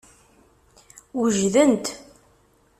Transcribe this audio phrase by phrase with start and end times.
[1.19, 1.85] Wejdent.